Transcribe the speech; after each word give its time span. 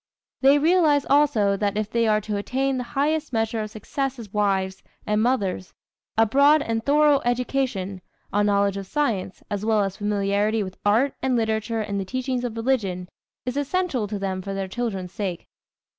They 0.41 0.57
realize 0.57 1.05
also 1.11 1.55
that 1.57 1.77
if 1.77 1.87
they 1.91 2.07
are 2.07 2.19
to 2.21 2.35
attain 2.35 2.79
the 2.79 2.83
highest 2.97 3.31
measure 3.31 3.61
of 3.61 3.69
success 3.69 4.17
as 4.17 4.33
wives 4.33 4.81
and 5.05 5.21
mothers, 5.21 5.75
a 6.17 6.25
broad 6.25 6.63
and 6.63 6.83
thorough 6.83 7.21
education 7.23 8.01
a 8.33 8.43
knowledge 8.43 8.77
of 8.77 8.87
science, 8.87 9.43
as 9.51 9.63
well 9.63 9.83
as 9.83 9.97
familiarity 9.97 10.63
with 10.63 10.79
art 10.83 11.13
and 11.21 11.35
literature 11.35 11.81
and 11.81 11.99
the 11.99 12.05
teachings 12.05 12.43
of 12.43 12.57
religion 12.57 13.09
is 13.45 13.55
essential 13.55 14.07
to 14.07 14.17
them 14.17 14.41
for 14.41 14.55
their 14.55 14.67
children's 14.67 15.11
sake. 15.11 15.47